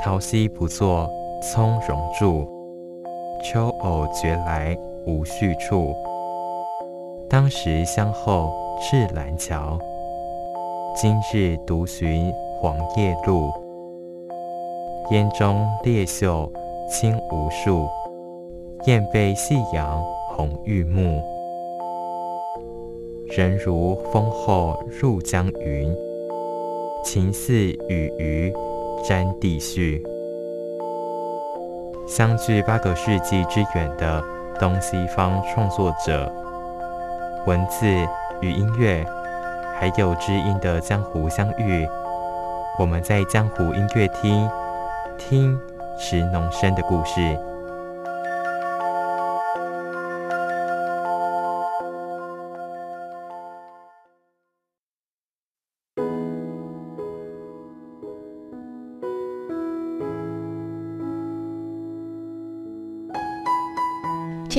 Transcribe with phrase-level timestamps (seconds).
[0.00, 1.10] 桃溪不作
[1.42, 2.46] 从容住，
[3.42, 5.92] 秋藕绝来无续处。
[7.28, 9.76] 当时相候至兰桥，
[10.94, 13.50] 今日独寻黄叶路。
[15.10, 16.50] 烟中烈秀
[16.88, 17.88] 清无数，
[18.86, 21.20] 雁背夕阳红玉幕。
[23.36, 25.92] 人如风后入江云，
[27.02, 27.52] 情似
[27.88, 28.54] 雨鱼
[29.06, 30.02] 沾地絮。
[32.06, 34.22] 相距八个世纪之远的
[34.58, 36.32] 东西方创作者，
[37.46, 37.86] 文字
[38.40, 39.04] 与音乐，
[39.78, 41.86] 还有知音的江湖相遇。
[42.78, 44.48] 我们在江湖音乐厅
[45.18, 45.58] 听
[45.98, 47.38] 池农生的故事。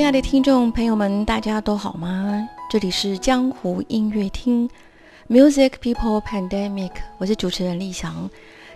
[0.09, 2.49] 亲爱的听众朋友们，大家都好吗？
[2.67, 4.67] 这里是江湖音乐厅
[5.27, 8.27] ，Music People Pandemic，我是主持人立翔。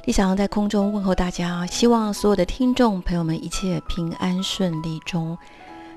[0.05, 5.35] 立翔在空中问候大家，希望所有的听众朋友们一切平安顺利中。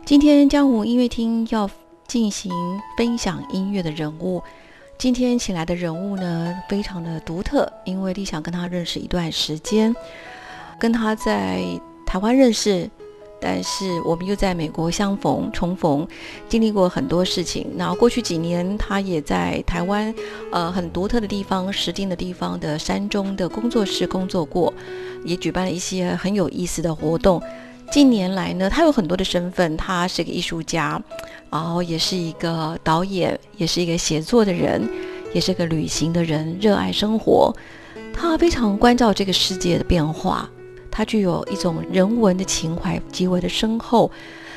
[0.06, 1.68] 今天江湖音乐厅要
[2.08, 2.50] 进行
[2.96, 4.42] 分享音乐的人物，
[4.96, 9.94] 今天请来的人物呢，非常的独特，因为立翔跟他认识一段时间，
[10.78, 11.62] 跟他在
[12.06, 12.90] 台湾认识。
[13.40, 16.06] 但是我们又在美国相逢重逢，
[16.48, 17.66] 经历过很多事情。
[17.76, 20.14] 然后过去几年，他也在台湾，
[20.50, 24.72] 呃，很独特的地方、石定的地方的山中的工作室工作过，
[25.24, 27.42] 也举办了一些很有意思的活动。
[27.90, 31.00] 近年来呢，他有很多的身份，他是个艺术家，
[31.50, 34.88] 然后也是一个导演，也是一个写作的人，
[35.32, 37.54] 也是个旅行的人，热爱生活。
[38.12, 40.50] 他非常关照这个世界的变化。
[40.96, 44.10] 它具有一种人文的情怀极为的深厚，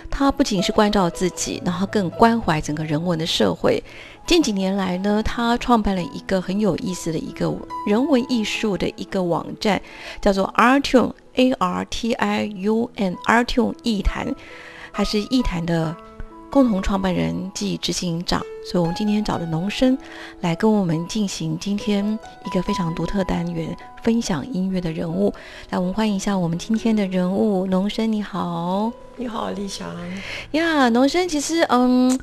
[0.10, 3.84] 它不仅是关照自己，然后更关怀整个人文的社会。
[4.26, 7.54] 近几年来呢，他创办了一个很有意思的一个
[7.86, 9.82] 人文艺术的一个网站，
[10.22, 14.34] 叫做 Artun A R T I U N Artun 艺坛，
[14.94, 15.94] 还是艺坛的。
[16.50, 19.98] 共同创办人暨执行长，所以我们今天找的农生
[20.42, 25.34] 来跟我们进行今天一个非常独特单元，分享音乐的人物。
[25.70, 29.88] 来，我们欢迎一下我们今天的人物，农生你好，你好，丽翔
[30.52, 32.20] 呀，农生其实嗯，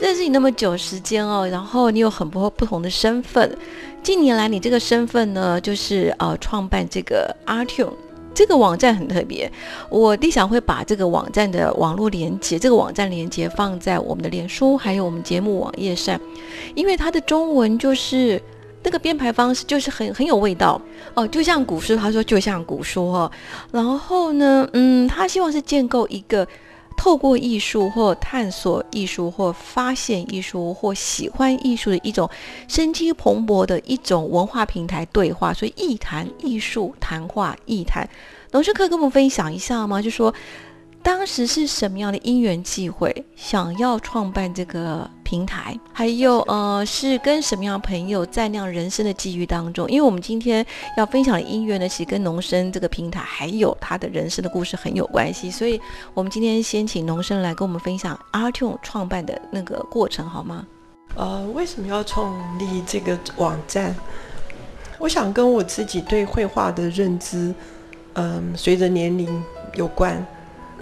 [0.00, 3.56] 认识你那么久时间哦，然后你有很多不同的身份，
[4.02, 7.92] 近年来你这个身份呢，就是呃创办这个 Artune。
[8.34, 9.50] 这个网站很特别，
[9.88, 16.20] 我立想会把这个网站的网络连接，这个网站连接放在我们的脸书，还有我们节目网页上，
[16.74, 18.40] 因为它的中文就是
[18.82, 20.80] 那个编排方式就是很很有味道
[21.14, 23.30] 哦，就像古书，他说就像古书哦，
[23.70, 26.46] 然后呢，嗯，他希望是建构一个。
[26.96, 32.28] 透过艺术或探索艺术或发现艺术或喜欢艺术的一种
[32.68, 38.08] 生机蓬勃的一种文化平台对话，所以艺谈艺术谈话艺谈，
[38.50, 40.00] 老师可以跟我们分享一下吗？
[40.00, 40.32] 就说。
[41.02, 45.76] 当时是什么样的因缘际会，想要创办这个平台？
[45.92, 49.90] 还有，呃，是跟什么样的朋友在那样人生的际遇当中？
[49.90, 50.64] 因为我们今天
[50.96, 55.50] 要分享的音乐呢，其实跟农生这个平台还有他的人生的故事很有关系。
[55.50, 55.80] 所以，
[56.14, 60.64] 我们今天先请农生来跟我们分享 Artune 创办的那个过程，好吗？
[61.16, 63.92] 呃，为什么要创立这个网站？
[65.00, 67.52] 我想跟我自己对绘画的认知，
[68.12, 69.42] 嗯，随着年龄
[69.74, 70.24] 有关。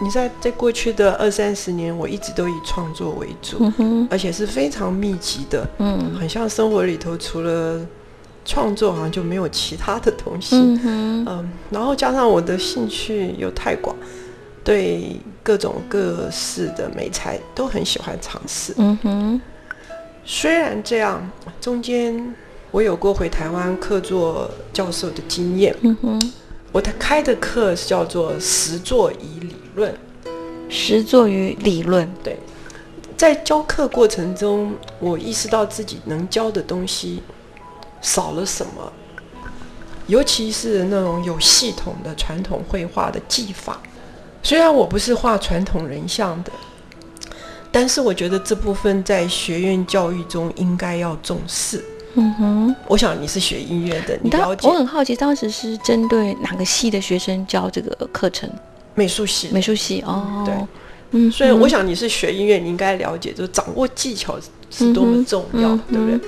[0.02, 3.70] 你在在过去的二三十年，我一直都以创作为主，
[4.10, 7.80] 而且是非常密集的，嗯，很像生活里头除了
[8.44, 13.94] 创作，好像就没有其他的东西，嗯，然后加上我的兴趣又太广，
[14.64, 19.40] 对各种各式的美材都很喜欢尝试，嗯哼。
[20.24, 21.28] 虽然这样，
[21.60, 22.34] 中间
[22.70, 26.32] 我有过回台湾客座教授的经验，嗯哼。
[26.72, 29.92] 我的开的课是叫做实作与理论，
[30.68, 32.08] 实作与理论。
[32.22, 32.38] 对，
[33.16, 37.22] 在教课过程中，我意识到自己能教的东西
[38.00, 38.92] 少了什么，
[40.06, 43.80] 尤其是那种有系统的传统绘画的技法。
[44.42, 46.52] 虽然我不是画传统人像的，
[47.72, 51.84] 但是我觉得这部分在学院教育中应该要重视。
[52.14, 54.68] 嗯哼，我想你是学音乐的，你当了解？
[54.68, 58.50] 我很好奇，当时是针对哪个系的学生教这个课程？
[58.94, 59.48] 美术系。
[59.52, 60.54] 美术系哦，对，
[61.12, 64.38] 嗯，所以我想你是学音乐，你应该了解，就是掌握技巧
[64.70, 66.14] 是多么重要，嗯对不对？
[66.16, 66.20] 嗯？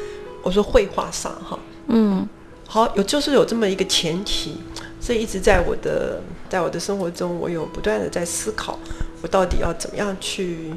[0.43, 1.59] 我说绘画上哈，
[1.89, 2.29] 嗯。
[2.67, 4.57] 好有就是有这么一个前提，
[4.99, 8.79] 所以一直在我的在我的生活中，我有不断的在思考，
[9.21, 10.73] 我到底要怎么样去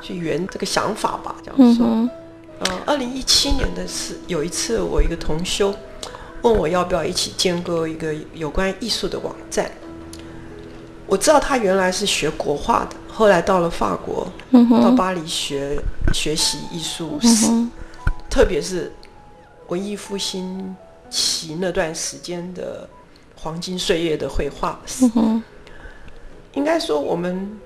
[0.00, 2.08] 去圆这个想法吧，这样说。
[2.60, 5.74] 呃，二零一七年的是有一次，我一个同修
[6.42, 9.70] 问我要不要一起建构一个有关艺术的网站。
[11.06, 15.78] 我知道他原来是学国画的，后来到了法国，嗯，到巴黎学
[16.12, 17.70] 学习艺术史，嗯，
[18.30, 18.90] 特别是
[19.68, 20.74] 文艺复兴
[21.10, 22.88] 期那段时间的
[23.36, 25.08] 黄金岁月的绘画史。
[25.14, 25.42] 嗯，
[26.54, 27.56] 应该说我们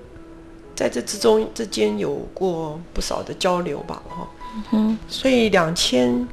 [0.75, 4.27] 在这之中之间有过不少的交流吧，哈。
[4.71, 6.27] 嗯所以两千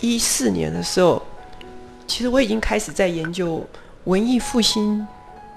[0.00, 1.22] 一四年的时候，
[2.06, 3.64] 其实我已经开始在研究
[4.04, 5.06] 文艺复兴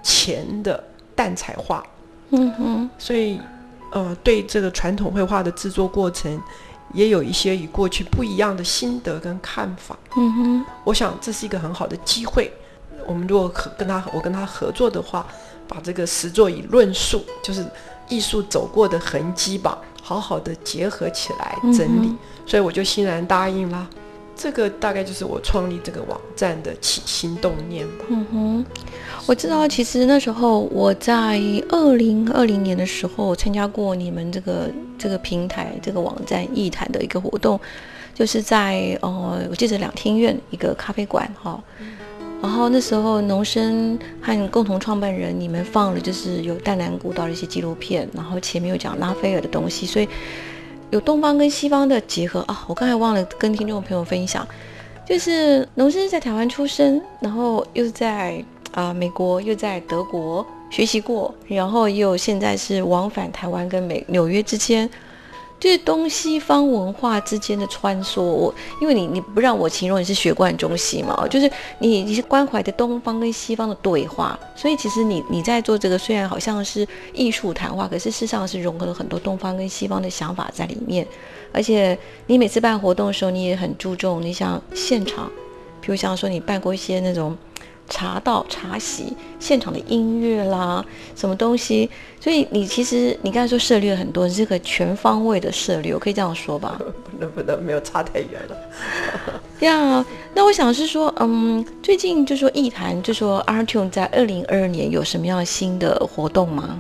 [0.02, 0.84] 前的
[1.16, 1.84] 淡彩画，
[2.30, 3.40] 嗯哼，所以
[3.92, 6.42] 呃，对这个传统绘画的制作过程，
[6.94, 9.98] 也有一些与过去不一样的心得跟看法。
[10.16, 12.52] 嗯哼，我想这是一个很好的机会。
[13.06, 15.26] 我们如果和跟他我跟他合作的话，
[15.68, 17.66] 把这个实作以论述，就是
[18.10, 22.08] 艺术走过的痕迹吧，好好的结合起来整理。
[22.08, 22.18] 嗯
[22.48, 23.86] 所以我就欣然答应啦。
[24.34, 28.06] 这个大概就是我创立这个网站的起心动念吧。
[28.08, 28.66] 嗯哼，
[29.26, 37.60] 我知道，其实那时候我在二零二零年的时候参加过你们这个这个平台这个网站艺坛的一个活动，
[38.16, 41.62] 就是在呃，我记得两厅院一个咖啡馆哈。
[42.42, 50.08] 然后那时候农生和共同创办人，你们放了就是有淡蓝古道的一些纪录片，然后前面有讲拉斐尔的东西，所以
[50.92, 52.64] 有东方跟西方的结合啊。
[52.68, 54.48] 我刚才忘了跟听众朋友分享，
[55.06, 64.88] 就是农生在台湾出生，然后又在啊、美国，又在德国学习过，然后又现在是往返台湾跟美纽约之间，
[65.60, 68.22] 就是东西方文化之间的穿梭。
[68.22, 71.50] 我因为你你不让我形容你是学贯中西嘛，就是
[71.80, 81.08] 你你是关怀的东方跟西方的对话，所以其实你你在做这个虽然好像是艺术谈话，可是事实上是融合了很多东方跟西方的想法在里面。
[81.54, 85.32] 而且你每次办活动的时候，你也很注重你像现场，
[85.82, 87.36] 比如像说你办过一些那种
[87.90, 90.84] 茶道、茶席现场的音乐啦，
[91.16, 91.90] 什么东西，
[92.20, 96.80] 所以你其实你刚才说涉猎了很多，是个全方位的涉猎，我可以这样说吧？
[96.80, 98.58] 不能不能，没有差太远了。
[99.66, 106.80] 呀那我想是说，嗯，最近就说艺坛，就说 Artune 在二零二二年有什么样新的活动吗？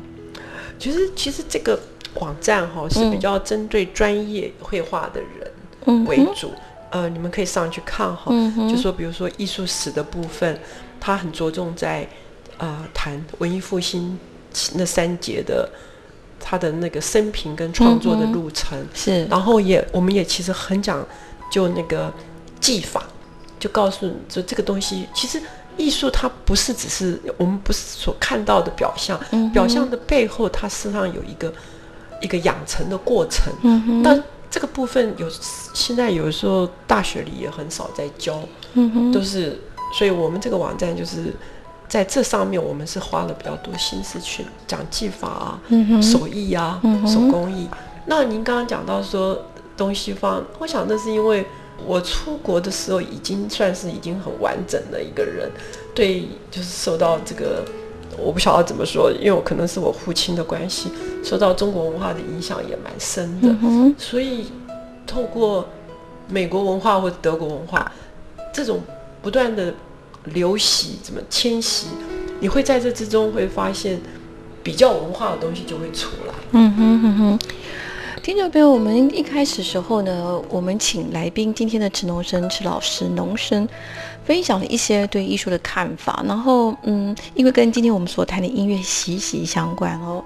[0.77, 1.79] 其实其实这个
[2.15, 5.51] 网站哈、是比较针对专业绘画的人
[5.85, 6.51] 嗯为主。
[6.89, 10.57] 呃，你们可以上去看哈、嗯就说比如说艺术史的部分，
[10.99, 12.07] 它很着重在
[12.57, 14.17] 呃谈文艺复兴
[14.73, 15.69] 那三节的
[16.39, 18.77] 他的那个生平跟创作的路程。
[18.93, 21.05] 是，然后也我们也其实很讲
[21.51, 22.13] 就那个
[22.59, 23.03] 技法，
[23.59, 25.41] 就告诉你说这个东西其实
[25.77, 31.53] 艺术它不是只是我们不是所看到的表象，嗯表象的背后它实际上有一个
[32.21, 33.53] 一个养成的过程。
[34.03, 35.29] 但这个部分有
[35.73, 38.41] 现在有时候大学里也很少在教，
[39.13, 39.59] 都是
[39.93, 41.33] 所以我们这个网站就是
[41.87, 47.67] 在这上面我们是花了比较多心思去讲技法啊，嗯，手艺啊，嗯手工艺。
[48.05, 49.41] 那您刚刚讲到说
[49.75, 51.45] 东西方，我想那是因为
[51.85, 55.49] 我出国的时候已经算是已经很完整的一个人，
[55.93, 57.63] 对，就是受到这个
[58.17, 60.89] 我不晓得怎么说，因为我可能是我父亲的关系，
[61.23, 64.47] 受到中国文化的影响也蛮深的，嗯，所以
[65.05, 65.65] 透过
[66.27, 67.91] 美国文化或者德国文化
[68.51, 68.81] 这种
[69.21, 69.73] 不断的
[70.25, 71.87] 流习，怎么迁徙，
[72.39, 73.99] 你会在这之中会发现
[74.63, 76.33] 比较文化的东西就会出来。
[76.51, 77.39] 嗯哼哼哼。
[78.23, 83.65] 听众朋友，我们一开始时候呢，我们请来宾今天的池农生、池老师、农生
[84.25, 90.21] 分享了一些对艺术的看法，然后嗯，因为跟今天我们所谈的音乐息息相关哦。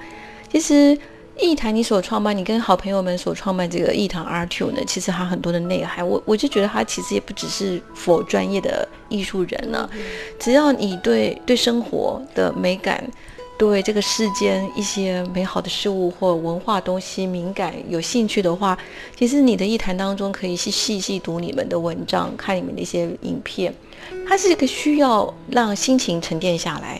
[0.51, 0.97] 其实
[1.39, 9.89] 艺坛你所创办，你跟好朋友们所创办这个艺坛 R Two 呢，其实它很多的内涵，我我就觉得它其实也不只是否专业的艺术人呢、
[10.39, 13.03] 只要你对对生活的美感。
[13.57, 18.75] 对这个世间一些美好的事物或文化东西敏感、有兴趣的话，
[19.15, 23.71] 其实你的一谈当中可以细细细读你们的文章，看你们的一些影片。
[24.27, 26.99] 它是一个需要让心情沉淀下来。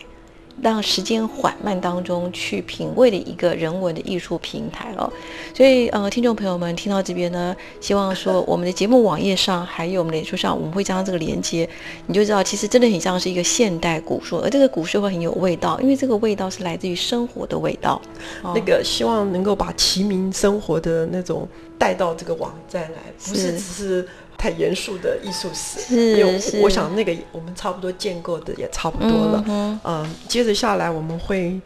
[0.62, 5.12] 让时间缓慢当中去品味的一个人文的艺术平台哦，
[5.52, 11.68] 所以呃，听众朋友们听到这边呢，希望说我们的节目网页上还有我们脸书上，我们会加上这个连接，
[12.06, 18.00] 你就知道其实真的很像是一个现代古书，而这个古书会很有味道，因为这个味道是来自于生活的味道。
[18.54, 24.08] 那个希望能够把齐民生活的那种带到这个网站来，不是只是。
[24.42, 29.44] 太严肃的艺术史，因为我想那个我们差不多建构的也差不多了。
[29.84, 31.60] 嗯，接着下来我们会，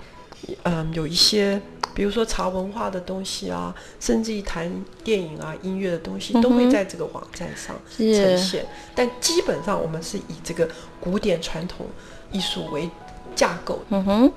[0.64, 1.58] 嗯，有一些，
[1.94, 4.70] 比如说茶文化的东西啊，甚至于谈
[5.02, 8.66] 电影啊、音乐的东西，都会在这个网站上呈现。
[8.94, 10.68] 但基本上我们是以这个
[11.00, 11.86] 古典传统
[12.30, 12.90] 艺术为
[13.34, 13.80] 架构。
[13.88, 14.32] 嗯哼，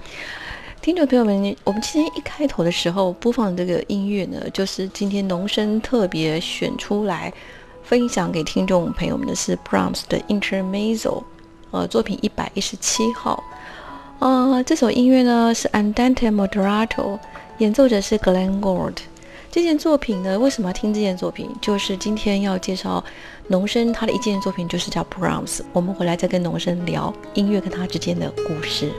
[0.82, 7.34] 听众朋友们，我们今天一开头的时候播放这个音乐呢，就是今天农生特别选出来。
[7.90, 11.24] 分享给听众朋友们的是 Brahms 的 Intermezzo，
[11.72, 13.44] 呃，作品一百一十七号。
[14.20, 17.18] 呃，这首音乐呢是 Andante Moderato，
[17.58, 18.98] 演奏者是 Glenn Gould。
[19.50, 21.50] 这件作品呢，为什么要听这件作品？
[21.60, 23.04] 就是今天要介绍
[23.48, 25.62] 农生他的一件作品，就是叫 Brahms。
[25.74, 28.92] 我们回来再跟农生聊音乐跟他之间的故事。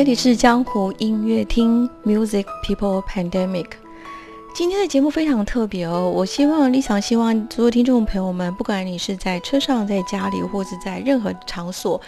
[0.00, 3.66] 这里是江湖音乐厅 Music People Pandemic。
[4.54, 12.00] 今天的节目非常特别哦，我希望立想希望所有听众朋友们，不管你是在车上、在家里，或者在任何场所，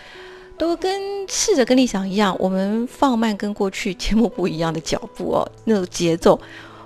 [0.56, 6.40] 都跟试着跟立想一样，我们放慢跟过去节目不一样的脚步哦， 那种节奏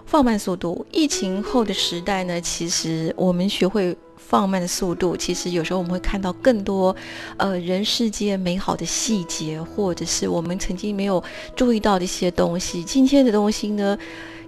[0.07, 0.85] 放慢速度。
[0.91, 3.97] 疫情后的时代呢，其实我们学会。
[4.29, 6.95] 放慢的速度，其实有时候我们会看到更多，
[7.37, 11.23] 呃，人世间美好的细节，或者是我们曾经没有
[11.55, 12.83] 注意到的一些东西。
[12.83, 13.97] 今天的东西呢，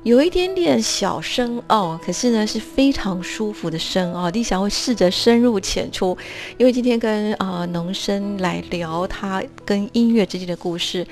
[0.03, 4.29] 有一点点小深奥，可是呢是非常舒服的深奥。
[4.31, 6.17] 李想会试着深入浅出，
[6.57, 11.07] 因为今天跟啊农生来聊他跟音乐之间的故事。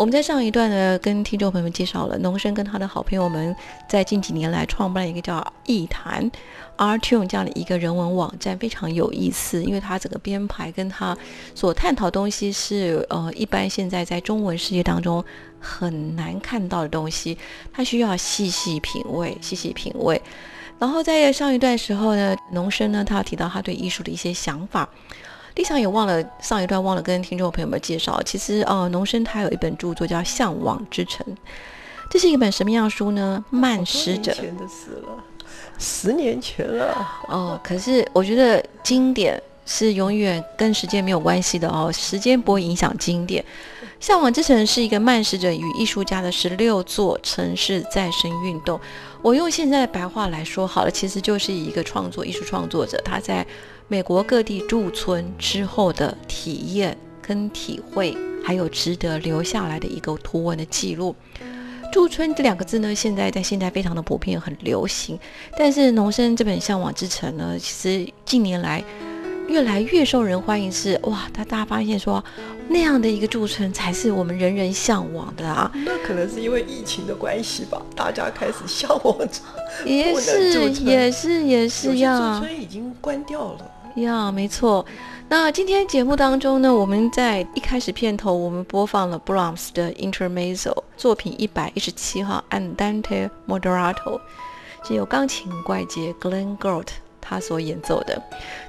[0.00, 3.54] 我们在上一段呢，跟听众朋友们介绍了农生跟他的好朋友们
[3.86, 6.30] 在近几年来创办了一个叫艺坛
[6.78, 11.14] Artune 这样的一个人文网站，非常有意思，因为它整个编排跟他
[11.54, 15.22] 所探讨东西是呃一般现在在中文世界当中
[15.60, 17.36] 很难看到的东西，
[17.70, 20.18] 他需要细细品味，细细品味。
[20.78, 24.88] 然后在上一段时候呢，农生呢他提到他对艺术的一些想法。
[25.56, 31.26] 立想也忘了上一段忘了跟听众朋友们介绍，其实呃，农生他有一本著作叫《向往之城》，
[32.08, 33.44] 这是一本什么样的书呢？
[33.50, 34.32] 慢诗者。
[34.32, 35.24] 前的事了，
[35.76, 36.96] 十年前了。
[37.28, 43.42] 哦，可是我觉得经典是永远跟时间没有关系的哦，时间不会影响经典。
[43.98, 48.80] 《向往之城》是一个慢食者与艺术家的十六座城市再生运动。
[49.20, 53.44] 我用现在的白话来说好了，其实就是一个创作艺术创作者他在。
[53.90, 61.12] 美国各地驻村之后的体验跟体会，还有值得留下来的一个图文的记录。
[61.92, 65.18] 驻村这两个字呢，现在在现在非常的普遍，很流行。
[65.58, 68.84] 但是农生这本《向往之城》呢，其实近年来
[69.48, 70.70] 越来越受人欢迎。
[70.70, 72.24] 是哇，他大家发现说，
[72.68, 75.68] 那样的一个驻村才是我们人人向往的啊。
[75.84, 79.40] 那可能是因为疫情的关系吧，大家开始向往着。
[79.84, 82.38] 也是，也是，也是呀。
[82.38, 83.72] 驻村已经关掉了。
[83.96, 84.84] 呀，没错。
[85.28, 94.20] 那今天节目当中呢，我们在一开始片头，我们播放了 Brahms 的 Intermezzo 作品一百一十七号 Andante Moderato，
[94.84, 96.86] 是由钢琴怪杰 Glenn Gould
[97.20, 98.22] 他所演奏的。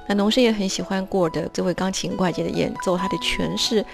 [0.08, 3.84] 那农生也很喜欢 Gould 这位钢琴怪杰的演奏，他的诠释。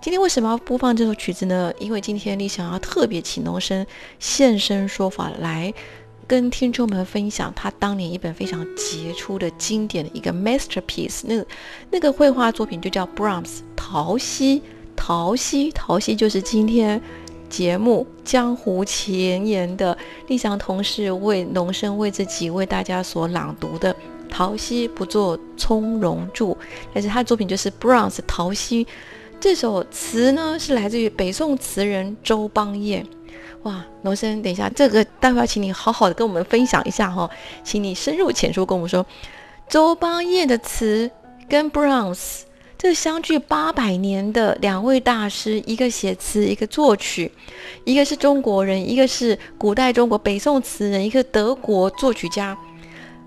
[0.00, 1.72] 今天为什么要播放这首曲子呢？
[1.78, 3.86] 因为今天你想要特别请农生
[4.18, 5.72] 现身说法来。
[6.32, 11.44] 跟听众们分享他当年一本非常杰出的经典的一个 masterpiece，那
[11.90, 14.62] 那个绘画作品就叫 Brahms 陶溪，
[14.96, 16.98] 陶溪，陶溪就是今天
[17.50, 19.94] 节目江湖前沿的
[20.28, 23.94] 立翔同事为农生为自己为大家所朗读的
[24.30, 26.56] 陶溪不做从容住，
[26.94, 28.86] 但是他的作品就是 Browns 陶溪。
[29.38, 33.06] 这首词呢是来自于北宋词人周邦彦。
[33.62, 37.30] 哇，罗生，等一下，这个待会要请你好好的跟我们分享一下哈，
[37.62, 39.06] 请你深入浅出跟我们说，
[39.68, 41.10] 周邦彦的词
[41.48, 42.40] 跟 Browns
[42.76, 47.30] 这相距八百年的两位大师，一个写词，一个作曲，
[47.84, 52.58] 一个是中国人，一个是古代中国北宋词人，一个德国作曲家，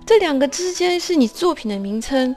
[0.05, 2.35] 这两个之间是你作品的名称，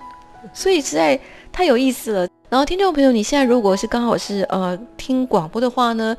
[0.55, 1.19] 所以实在
[1.51, 2.29] 太有意思了。
[2.49, 6.17] 然后，听众朋友，你现在如果是刚好是呃听广播的话呢，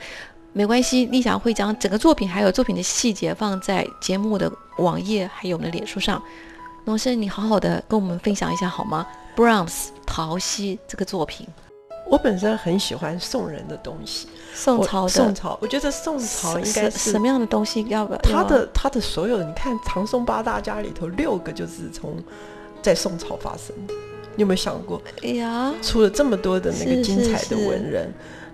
[0.51, 6.21] 没关系，丽霞会将整个作品还有作品的细节放在节目的网页还有我们的脸书上。
[6.85, 11.47] 龙生，你好好的跟我们分享一下好吗？Browns 陶溪这个作品，
[12.09, 17.85] 我本身很喜欢宋人的东西，宋朝的宋朝，我觉得宋朝应该是什么样的东西？
[17.87, 22.17] 要不他的他的所有，你看唐宋八大家里头六个就是从
[22.81, 23.93] 在宋朝发生的。
[24.35, 24.99] 你有没有想过？
[25.21, 28.11] 哎呀，出了这么多的那个精彩的文人，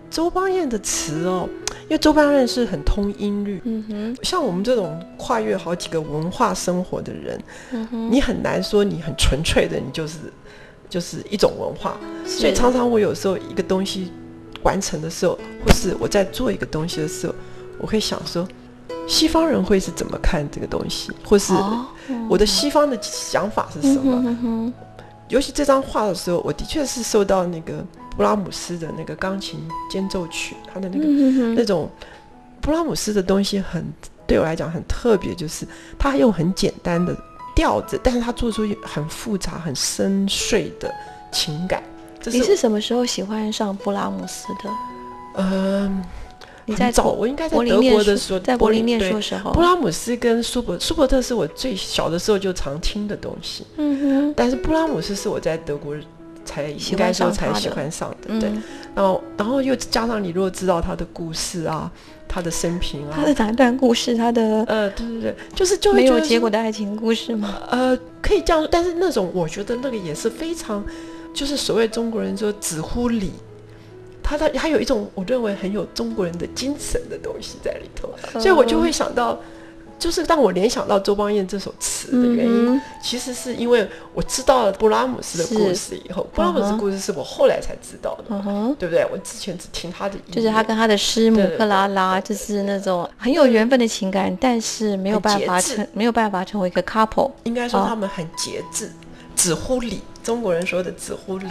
[0.09, 1.47] 周邦彦的词哦，
[1.87, 7.39] 因为周邦彦是很通音律，嗯哼，像我们这种跨越好几个文化生活的人，
[7.71, 10.17] 嗯哼，你很难说你很纯粹的，你就是
[10.89, 14.11] 就是一种文化，所以常常我有时候一个东西
[14.63, 17.35] 完成的时候，或是我在做一个东西的时候，
[17.77, 18.47] 我会想说，
[19.07, 21.53] 西方人会是怎么看这个东西，或是
[22.27, 24.73] 我的西方的想法是什么？
[25.29, 27.83] 尤其这张画的时候，我的确是受到那个
[28.15, 31.05] 布拉姆斯的那个钢琴间奏曲，他的那个
[31.53, 31.89] 那种
[32.61, 33.85] 布拉姆斯的东西很
[34.25, 35.67] 对我来讲很特别，就是
[35.97, 37.15] 他用很简单的
[37.55, 40.93] 调子，但是他做出很复杂、很深邃的
[41.31, 41.83] 情感。
[42.25, 44.69] 你是什么时候喜欢上布拉姆斯的？
[45.35, 46.03] 嗯。
[46.67, 53.63] 你在早，我应该在德国的时候，在柏林念书时候，布拉姆斯跟舒伯舒伯特是我最小的时候就常听的东西。
[53.77, 54.33] 嗯哼。
[54.35, 55.95] 但是布拉姆斯是我在德国
[56.45, 58.49] 才应该说才喜欢上的，对。
[58.95, 61.91] 然后，然后又加上你如果知道他的故事啊，
[62.27, 64.15] 他的生平啊，他的哪段故事？
[64.15, 67.61] 他的呃，对对对，就是就没有结果的爱情故事吗？
[67.69, 70.81] 呃，可以这样，但是那种我觉得那个也是非常，
[71.33, 73.33] 就是所谓中国人说“只乎理”。
[74.23, 79.39] 他的还有一种我认为很有中国人的精神的东西在里头，所以我就会想到，
[80.05, 89.03] 就是当我联想到周邦彦这首词的原因，其实是因为我知道了布拉姆斯的故事以后，布拉姆斯故事是我后来才知道的，对不对？
[89.11, 97.31] 我之前只听他的，就是他跟他的师母克拉拉，就是那种很有缘分的情感，但是没有办法成，没有办法成为一个 couple。
[97.45, 98.91] 应该说他们很节制，
[99.35, 101.47] 只乎理，中国人说的只乎理。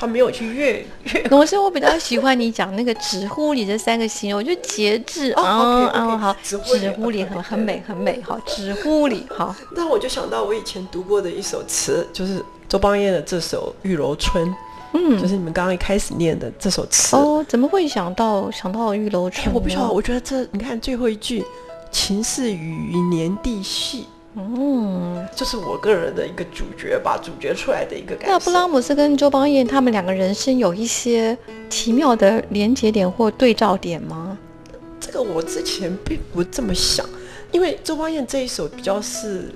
[0.00, 0.82] 他没有去越
[1.12, 9.54] 越， 我是我比较喜欢你讲那个“直呼里”这三个形容，我觉得节制啊啊好，“直呼里”很很美很美，好，“直呼里”好。
[9.76, 14.48] 那我就想到我以前读过的一首词，就是周邦彦的这首《玉楼春》，
[14.94, 17.14] 嗯，就是你们刚刚一开始念的这首词。
[17.14, 19.48] 哦，怎么会想到想到《玉楼春》？
[19.52, 21.44] 我不晓得，我觉得这你看最后一句
[21.92, 24.06] “情似雨年地细”。
[24.36, 28.28] 嗯，这是我个人的一个主角吧，主角出来的一个感觉。
[28.28, 31.36] 那布拉姆斯跟周邦彦他们两个人生有一些
[31.68, 34.38] 奇妙的连接点或对照点吗？
[35.00, 37.04] 这个我之前并不这么想，
[37.50, 39.52] 因为周邦彦这一首比较是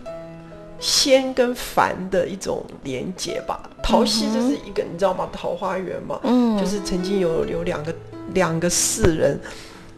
[0.81, 3.71] 仙跟凡的一种连接吧。
[3.81, 5.29] 桃溪就是一个你知道吗？
[5.33, 7.95] 桃花源嘛，嗯，就是曾经有有两个
[8.33, 9.39] 两个世人。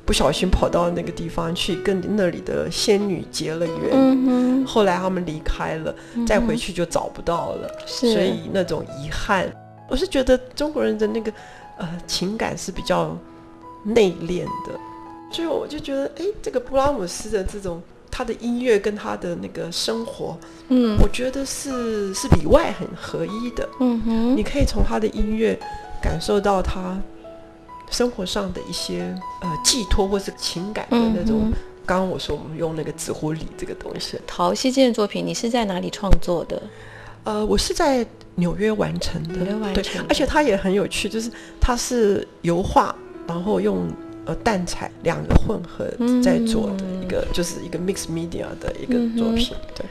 [0.06, 4.64] 不小心跑到那个地方去，跟那里的仙女结了缘。
[4.64, 5.94] 后来他们离开了，
[6.26, 9.52] 再回去就找不到了，所以那种遗憾。
[9.88, 11.32] 我是觉得中国人的那个
[11.76, 13.16] 呃情感是比较
[13.84, 14.78] 内敛的，
[15.32, 20.36] 所以我就觉得，哎，这个布拉姆斯的这种他的音乐跟他的那个生活，
[20.68, 23.68] 嗯，我觉得是是里外很合一的。
[23.80, 25.58] 嗯哼，你可以从他的音乐
[26.00, 26.96] 感受到他。
[27.90, 31.52] 生活上的一些呃寄托或是情感的那种，
[31.84, 36.60] 刚刚我说我们用那个纸糊里这个东西，陶溪这件作品你是在哪里创作的？
[37.24, 42.94] 呃，我是在纽约完成的，纽约完成，而且它也很有趣，就是它是油画，
[43.26, 43.88] 然后用
[44.24, 45.86] 呃淡彩两个混合
[46.22, 49.50] 在做的一个，就是一个 mix media 的一个作品。
[49.74, 49.86] 对，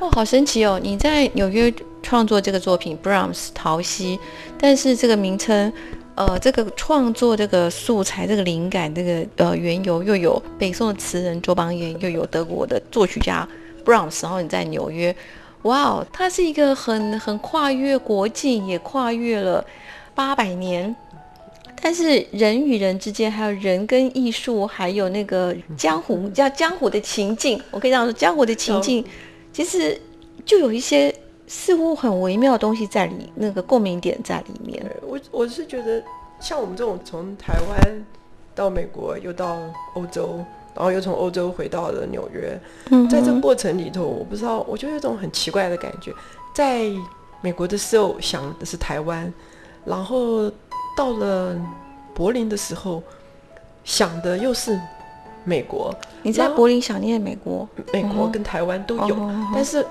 [0.00, 0.80] 哦，好神奇哦！
[0.82, 4.18] 你在纽约创作这个作品 Brahms 陶溪，
[4.58, 5.72] 但是这个名称。
[6.14, 13.48] 呃，这个创作这个素材，这个灵感，这个呃缘由，又有北宋的词人周邦彦，又有德国的作曲家
[13.84, 15.14] Brahms，然后你在纽约，
[15.62, 19.64] 哇哦，它是一个很很跨越国境，也跨越了
[20.14, 20.94] 八百年，
[21.80, 29.02] 但是人与人之间，还有人跟艺术，还有那个江湖叫江湖的情境，我可以这样说，江湖的情境，
[29.50, 29.98] 其实
[30.44, 31.14] 就有一些
[31.46, 34.84] 似乎很微妙的东西在里，那个共鸣点在里面。
[35.06, 36.02] 我我是觉得，
[36.40, 38.06] 像我们这种从台湾
[38.54, 39.58] 到美国，又到
[39.94, 42.58] 欧洲，然后又从欧洲回到了纽约，
[42.90, 46.12] 嗯在这个过程里头，我不知道，我就有一种很奇怪的感觉，
[46.54, 46.90] 在
[47.40, 49.32] 美国的时候想的是台湾，
[49.84, 50.50] 然后
[50.96, 51.56] 到了
[52.14, 53.02] 柏林的时候
[53.84, 54.78] 想的又是
[55.44, 59.84] 美国，你在柏林想念美国，美国嗯跟台湾都有，哦但是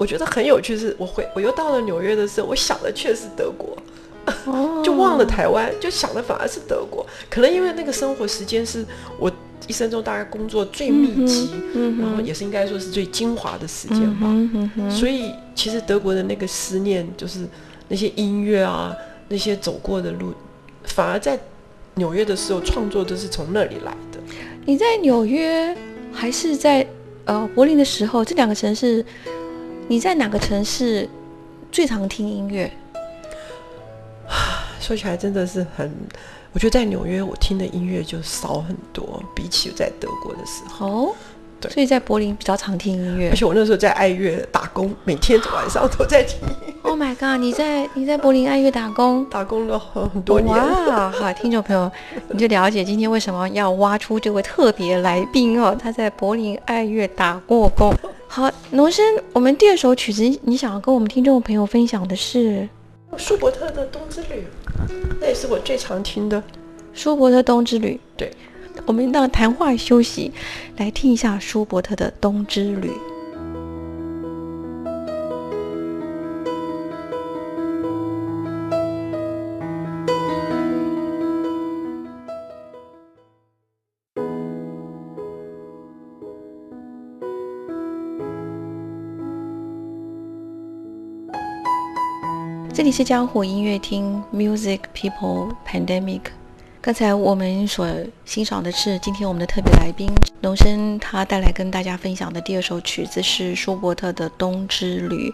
[0.00, 3.76] 我觉得很有趣是，我回我又到了纽约的时候，我想的却是德国。
[4.46, 7.04] 哦 就忘了台湾，就想的反而是德国。
[7.28, 8.82] 可能因为那个生活时间是
[9.18, 9.30] 我
[9.66, 11.50] 一生中大概工作最密集，
[12.00, 14.90] 然后也是应该说是最精华的时间嗯吧。
[14.90, 17.46] 所以其实德国的那个思念，就是
[17.88, 18.96] 那些音乐啊，
[19.28, 20.32] 那些走过的路，
[20.84, 21.38] 反而在
[21.96, 24.18] 纽约的时候创作都是从那里来的。
[24.64, 25.76] 你在纽约
[26.12, 26.86] 还是在
[27.26, 29.04] 呃柏林的时候，这两个城市，
[29.90, 31.08] 你在哪个城市
[31.72, 32.70] 最常听音乐？
[34.80, 35.92] 说起来真的是很，
[36.52, 40.86] 我觉得在纽约我听的音乐就少很多，比起在德国的时候。
[40.86, 41.14] 哦，
[41.60, 43.36] 对所以在柏林比较常听音乐而。
[43.36, 46.38] 且我那时候在爱乐打工，每天晚上都在听
[46.82, 47.40] ，Oh my god！
[47.40, 49.24] 你在你在柏林爱乐打工？
[49.28, 50.56] 打工了很很多年。
[50.56, 51.90] 哇，好，听众朋友，
[52.28, 55.76] 你就了解今天为什么要挖出这位特别来宾哦。
[55.76, 57.92] 他在柏林爱乐打过工。
[58.32, 62.68] 好，农生，我们第二首曲子，你想要跟我们听众朋友分享的是
[63.16, 64.46] 舒伯特的《冬之旅》，
[65.20, 66.40] 那也是我最常听的。
[66.94, 67.94] 舒伯特《冬之旅》。
[68.16, 68.30] 对，
[68.86, 70.30] 我们让谈话休息，
[70.76, 72.88] 来听一下舒伯特的《冬之旅》。
[92.80, 96.22] 这里是江湖音乐厅 Music People Pandemic。
[96.80, 97.86] 刚才我们所
[98.24, 105.30] 欣赏的是今天我们的特别来宾龙生，他带来跟大家分享的第二首曲子是舒伯特的《冬之旅》。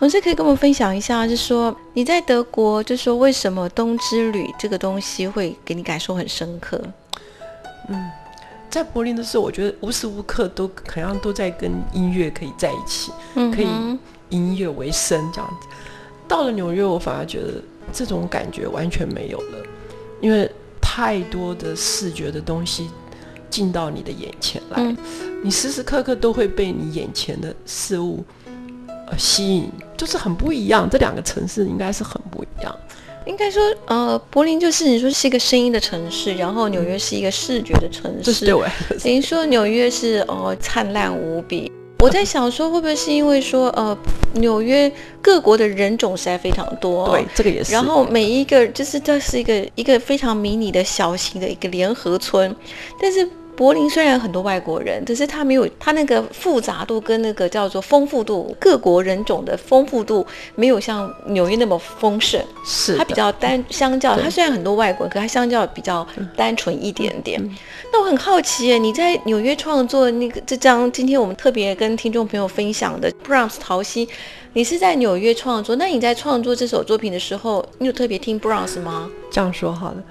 [0.00, 6.78] 龙生可以跟我们分享一下，就是说你在德国，就是说为什么《冬之旅》这个东西会给你感受很深刻？
[7.88, 8.10] 嗯
[8.68, 13.66] 在柏林的时候，我觉得无时无刻都好像都在跟音乐可以在一起，嗯可以
[14.28, 15.68] 音乐为生这样子。
[16.28, 17.62] 到了纽约，我反而觉得
[17.92, 19.58] 这种感觉完全没有了，
[20.20, 22.90] 因为太多的视觉的东西
[23.48, 24.96] 进到你的眼前来，嗯
[25.44, 28.24] 你时时刻刻都会被你眼前的事物
[29.08, 30.88] 呃吸引，就是很不一样。
[30.90, 32.74] 这两个城市应该是很不一样。
[33.26, 38.54] 应该说，呃，柏林就是你说是一个声音的城市，然后纽约是一个视觉的城市对。
[38.54, 38.64] 我
[39.02, 41.70] 等于说纽约是呃灿烂无比。
[42.00, 43.96] 我在想说，会不会是因为说呃
[44.34, 44.90] 纽约
[45.22, 47.72] 各国的人种实在非常多，对，这个也是。
[47.72, 52.54] 然后每一个就是这是一个一个非常迷你的小型的一个联合村，
[53.00, 67.42] 但是柏林虽然很多外国人，可是它没有它那个复杂度跟那个叫做丰富度，各国人种的丰富度没有像纽约那么丰盛，是的它比较单，相较对它虽然很多外国人，可它相较比较单纯一点点。
[67.42, 67.56] 嗯
[67.92, 74.06] 那我很好奇耶，你在纽约创作那个这张，今天我们特别跟听众朋友分享的 Brahms 陶溪，
[74.52, 75.76] 你是在纽约创作？
[75.76, 79.08] 那你在创作这首作品的时候，你有特别听 Brahms 吗？
[79.30, 80.02] 这样说好了，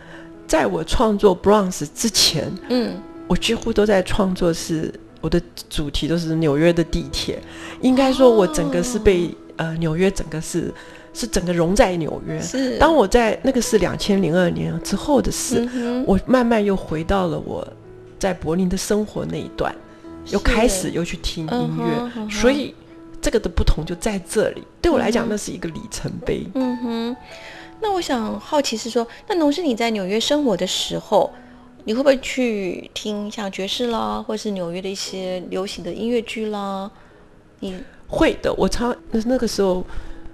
[0.47, 2.93] 在我创作 Bronze 之前，嗯，
[3.27, 7.41] 我几乎都在创作是我的主题都是纽约的地铁，
[7.81, 10.73] 应该说我整个是被、呃纽约整个是
[11.13, 12.39] 是整个融在纽约。
[12.39, 12.77] 是。
[12.77, 15.67] 当我在那个是两千零二年之后的事，
[16.05, 17.67] 我慢慢又回到了我
[18.19, 19.73] 在柏林的生活那一段，
[20.27, 22.75] 又开始又去听音嗯乐，所以
[23.21, 24.63] 这个的不同就在这里。
[24.81, 26.45] 对我来讲，嗯那是一个里程碑。
[26.53, 27.17] 嗯哼，
[27.81, 31.31] 那我想好奇是说，那农是你在纽约生活的时候，
[31.85, 36.89] 你会不会去听像爵士啦，或是纽约的一些流行的音乐剧啦？
[37.59, 39.85] 你会的，我常那那个时候，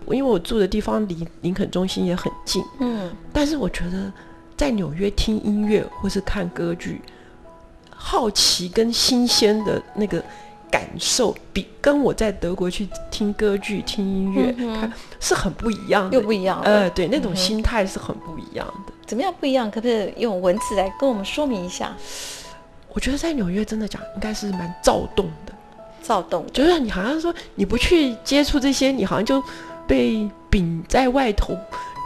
[0.08, 4.12] 因为我住的地方离林肯中心也很近，嗯但是我觉得
[4.56, 7.02] 在纽约听音乐或是看歌剧，
[7.94, 10.24] 好奇跟新鲜的那个
[10.72, 16.18] 感受，比跟我在德国去听歌剧、听音乐、嗯是很不一样的。
[16.18, 18.94] 又不一样，呃，对，那种心态是很不一样的。
[19.06, 19.70] 怎么样不一样？
[19.70, 21.96] 可不可以用文字来跟我们说明一下？
[22.94, 25.54] 我觉得在纽约真的讲，应该是蛮躁动的。
[26.02, 29.42] 躁动，就是你好像说你不去接触这些，你好像就
[29.86, 31.54] 被摒在外头，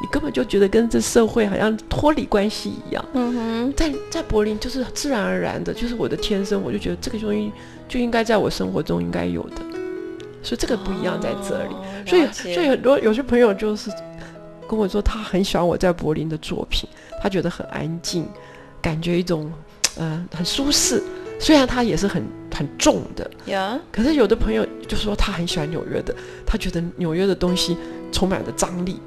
[0.01, 3.03] 你根本就觉得跟这社会好像脱离关系一样。
[3.13, 7.51] 嗯哼，在在柏林就是自然而然的，就是我的天生，我就觉得这个东西
[7.87, 9.61] 就应该在我生活中应该有的。
[10.43, 11.73] 所以这个不一样在这里。
[11.73, 13.89] 哦所以所以很多有些朋友就是
[14.69, 16.87] 跟我说，他很喜欢我在柏林的作品，
[17.21, 18.27] 他觉得很安静，
[18.81, 19.51] 感觉一种
[19.97, 21.01] 呃很舒适。
[21.39, 27.75] 虽然它也是很很重的，呀，可是有的朋友就说他很喜欢纽约的，他觉得纽约的东西
[28.11, 29.01] 充满了张力。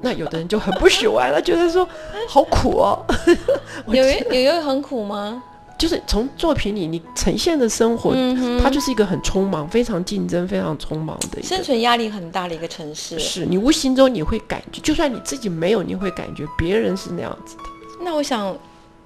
[0.00, 1.86] 那有的人就很不喜欢， 他觉得说
[2.28, 3.04] 好苦哦。
[3.86, 5.42] 纽约纽约很苦吗？
[5.76, 8.14] 就是从作品里你呈现的生活，
[8.62, 11.42] 它就是一个很匆忙、非常竞争、非常匆忙的。
[11.42, 13.18] 生存压力很大的一个城市。
[13.18, 17.62] 是你无形中你会感觉，就算你自己没有，你会感觉别人是那样子的。
[18.00, 18.56] 那我想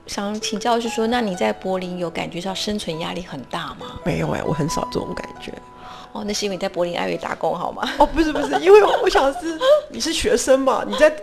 [0.07, 3.99] 想请教，是说，那你在柏林有感觉到生存压力很大吗？
[4.05, 5.53] 没有哎、我很少这种感觉。
[6.13, 7.89] 哦，那是因为你在柏林爱乐打工好吗？
[7.99, 9.59] 哦，不是不是，因为我想是
[9.91, 11.15] 你是学生嘛，你在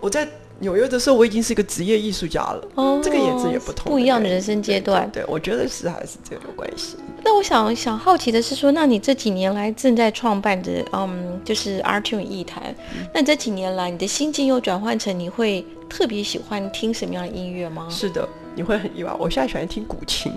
[0.00, 2.68] 我在纽约的时候，我已经是一个职业艺术家了。
[2.76, 5.08] 哦这个也是也不同不一样的人生阶段。
[5.12, 6.96] 对，我觉得是还是这个有关系。
[7.22, 17.86] 那我想想好奇的是说，那你这几年来正在创办的，嗯，就是 Art Tune 艺坛，嗯那你这几年来你的心境又转换成你会特别喜欢听什么样的音乐吗？
[17.90, 19.12] 是的，你会很意外。
[19.18, 20.32] 我现在喜欢听古琴，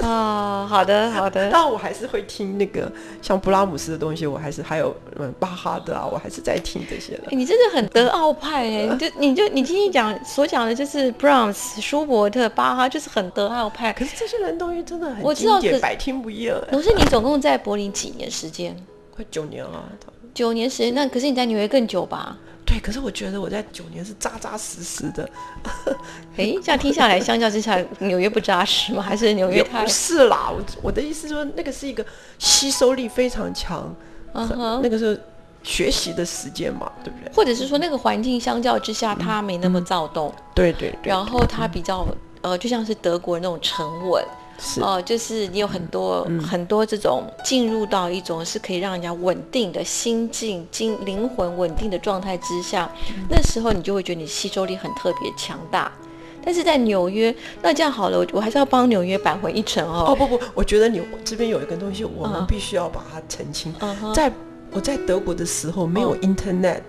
[0.06, 7.24] 啊，好的 好的，但我还是会听那个像布拉姆斯的东西，我还是还有嗯巴哈的啊，我还是在听这些的。
[7.28, 13.92] 欸你真的很德奥派哎、你就你就你今天讲所讲的就是 Brahms、舒伯特、巴哈，就是很德奥派。
[13.92, 16.54] 可是这些人东西真的很我知道经典，百听不厌。
[16.70, 18.76] 可是你总共在柏林几年时间？
[19.14, 19.84] 快九年了，
[20.32, 22.38] 九年时间，那可是你在纽约更久吧？
[22.70, 22.80] 对。
[22.80, 25.28] 可是我觉得我在九年是扎扎实实的，
[26.36, 29.02] 诶，这样听下来，相较之下，纽约不扎实吗？
[29.02, 29.76] 还是纽约不？
[29.88, 30.50] 是啦。
[30.50, 32.04] 我我的意思说，那个是一个
[32.38, 33.94] 吸收力非常强，
[34.32, 35.20] 那个是
[35.62, 37.32] 学习的时间嘛，对不对？
[37.34, 42.06] 或者是说那个环境相较之下，它没那么躁动，对对对，然后它比较
[42.40, 44.24] 呃，就像是德国那种沉稳，
[44.60, 52.88] 是哦、就是你有很多、很多这种进入到一种是可以让人家稳定的心境、精灵魂稳定的状态之下，
[53.28, 55.90] 那时候你就会觉得你吸收力很特别强大。
[56.42, 60.06] 但是在纽约，那这样好了，我我还是要帮纽约扳回一城哦。
[60.08, 63.74] 哦不不，我觉得你这边有一个东西，我们嗯必须要把它澄清。
[64.14, 64.32] 在
[64.72, 66.80] 我在德国的时候，没有 Internet，、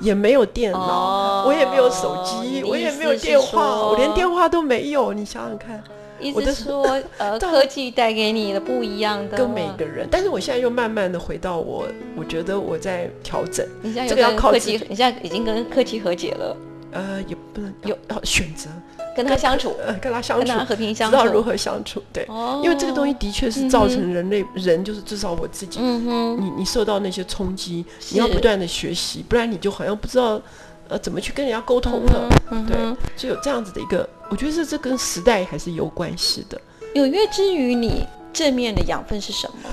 [0.00, 5.12] 也没有电脑，哦我也没有手机，我也没有电话，我连电话都没有。
[5.12, 5.82] 你想想看，
[6.22, 16.56] 意我的思说， 呃，科技带给你的不一样的，跟每个人，但是我现在又慢慢的回到我，我觉得我在调整，你现在有这个要跟科技，你现在已经跟科技和解了，
[16.92, 18.68] 呃，也不能有要选择
[19.14, 21.16] 跟他相处，呃，跟他相处，跟他和平相处。
[21.16, 30.40] 知道如何相处，对，哦因为这个东西的确是造成人类、人，就是至少我自己，嗯哼，你你受到那些冲击，你要不断的学习，不然你就好像不知道
[30.92, 32.28] 呃怎么去跟人家沟通了。
[32.68, 36.60] 对就有这样子的一个，我觉得这这跟时代还是有关系的。
[36.94, 39.70] 纽约之于你正面的养分是什么？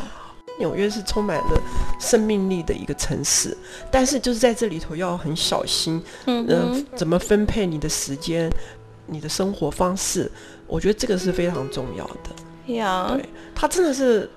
[0.58, 1.62] 纽约是充满了
[2.00, 3.56] 生命力的一个城市，
[3.90, 8.52] 但是就是在这里头要很小心，嗯怎么分配你的时间，
[9.06, 10.30] 你的生活方式，
[10.68, 12.74] 我觉得这个是非常重要的。
[12.74, 13.24] 呀，对，
[13.56, 14.30] 它真的是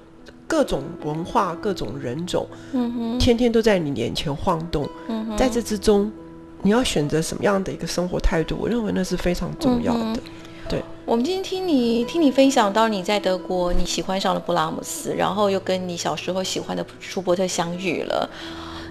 [0.47, 6.11] 各种文化、各种人种，嗯，天天都在你眼前晃动，嗯，在这之中，
[6.63, 10.17] 你要选择什么样的一个生活态度，我认为那是非常重要嗯
[10.69, 10.83] 对。
[11.05, 18.31] 我们今天听你听你分享到你在德国你喜欢上了布拉姆斯，然后又跟你小时候喜欢的舒伯特相遇了。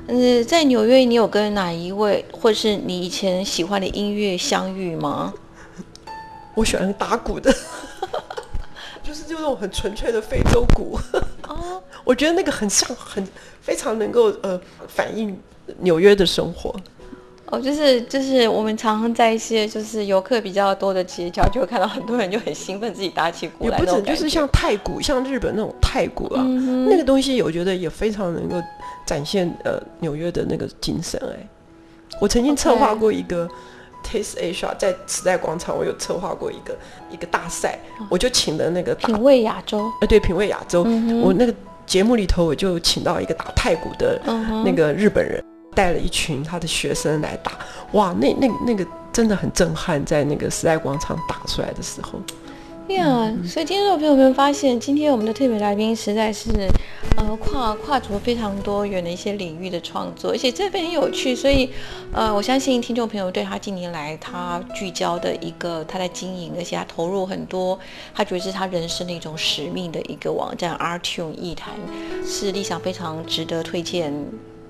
[0.08, 5.34] 嗯，在纽约你有跟哪一位或是你以前喜欢的音乐相遇吗？
[6.56, 7.50] 我喜欢打鼓的，
[9.02, 11.00] 就是就那种很纯粹的非洲鼓。
[11.48, 13.26] 哦， 我觉得那个很像，很
[13.62, 15.40] 非常能够呃反映
[15.80, 16.76] 纽约的生活。
[17.52, 28.56] 哦，就是就是我们常常在一些就是游客比较多的街角，就会看到很多人就很兴奋，自己打起鼓来也不止，就是像太鼓，像日本那种太鼓啊，嗯那个东西，我觉得也非常能够
[29.06, 31.22] 展现呃纽约的那个精神。
[31.26, 31.46] 哎，
[32.22, 33.46] 我曾经策划过一个
[34.02, 36.74] Taste Asia，在时代广场，我有策划过一个
[37.12, 37.78] 一个大赛，
[38.10, 41.54] 我就请了那个品味亚洲，呃对品味亚洲，嗯我那个
[41.86, 44.22] 节目里头我就请到一个打太鼓的
[44.64, 47.54] 那个日本人，带了一群他的学生来打，
[47.94, 52.20] 哇，那那那个真的很震撼，在那个时代广场打出来的时候，
[52.88, 56.50] 对啊所以听众朋友们发现，今天我们的特别来宾实在是，
[57.16, 61.70] 呃，跨跨足非常多元的一些领域的创作，而且这边很有趣，所以，
[62.12, 67.80] 呃，我相信听众朋友对他近年来他聚焦的一个他在经营，而且他投入很多，
[68.14, 71.74] 他觉得是他人生的一种使命的一个网站 Artune 艺坛，
[72.26, 74.14] 是立想非常值得推荐。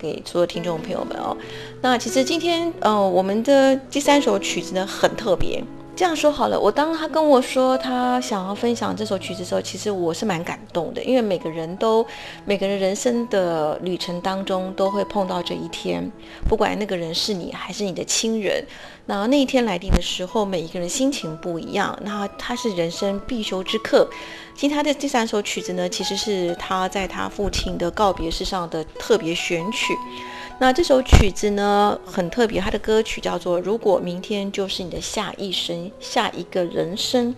[0.02, 1.38] 给所有听众朋友们哦，
[1.82, 12.04] 那其实今天呃我们的第三首曲子呢很特别，这样说好了，我当他跟我说他想要分享这首曲子的时候，其实我是蛮感动的，因为每个人都
[12.44, 16.10] 每个人人生的旅程当中都会碰到这一天，
[16.50, 18.66] 不管那个人是你还是你的亲人，
[19.06, 24.10] 那那一天来临的时候，每一个人心情不一样，那他是人生必修之课。
[24.56, 29.94] 其实他的第三首曲子呢，其实是他在他父亲的告别式上的特别选曲。
[30.62, 37.34] 那这首曲子呢很特别，它的歌曲叫做《如果明天就是你的下一生，下一个人生》。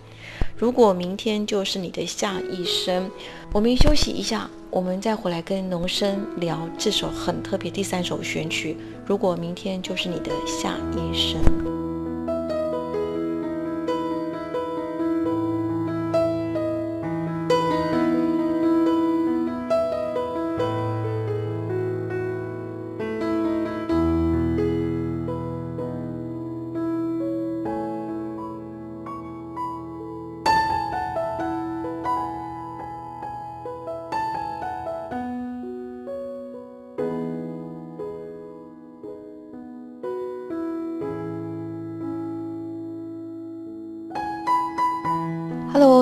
[0.58, 3.10] 如果明天就是你的下一生，
[3.50, 8.76] 我们休息一下，我们再回来跟农生聊这首很特别第三首选曲。
[9.06, 11.93] 如果明天就是你的下一生。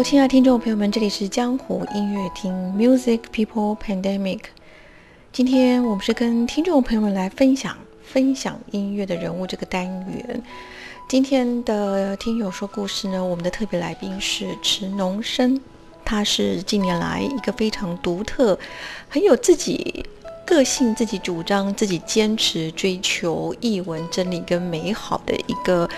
[0.03, 4.41] 亲爱的听众朋友们，这里是江湖音乐厅 Music People Pandemic。
[5.33, 10.43] 今天我们是跟听众朋友们来分享分享音乐的人物这个单元。
[11.09, 15.61] 今天的听友说故事呢，我们的特别来宾是池农生，
[16.05, 18.59] 他是近年来一个非常独特、
[19.09, 20.05] 很有自己
[20.45, 25.89] 个性、自己主张、自己坚持追求译文真理跟美好的一个。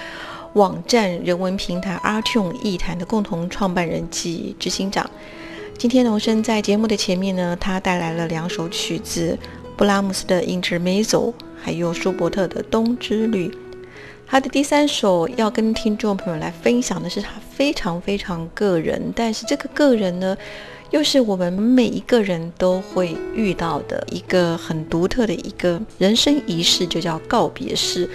[0.54, 5.08] 网站人文平台 Artune 艺坛的共同创办人及执行长。
[5.76, 9.36] 今天农生在节目的前面呢，他带来了两首曲子：
[9.76, 13.52] 布拉姆斯的 Intermezzo，还有舒伯特的冬之旅。
[14.28, 20.36] 他的第三首要跟听众朋友来分享的是他非常非常个人，但是这个个人呢，
[20.90, 28.08] 又是我们每一个人都会遇到的一个很独特的一个人生仪式，就叫告别式。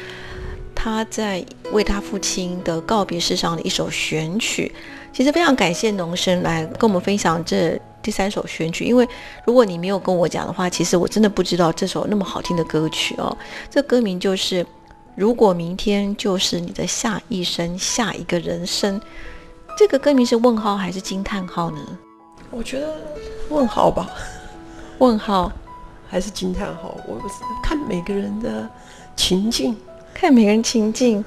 [0.82, 4.74] 他在为他父亲的告别式上的一首选曲，
[5.12, 8.86] 其实非常感谢农生来跟我们分享这第三首选曲。
[8.86, 9.06] 因为
[9.46, 13.38] 如果你没有跟我讲的话，其实我真的不知道这首那么好听的歌曲哦。
[13.70, 14.66] 这歌名就是
[15.16, 19.02] “如果明天就是你的下一生，下一个人生”。
[19.78, 21.80] 这个歌名是问号还是惊叹号呢？
[22.50, 22.96] 我觉得
[23.50, 24.10] 问号吧。
[25.00, 25.52] 问号
[26.08, 26.96] 还是惊叹号？
[27.06, 28.70] 我不是看每个人的
[29.18, 29.76] 情境。
[30.20, 31.24] 看每个人情境